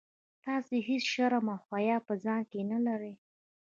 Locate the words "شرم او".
1.13-1.59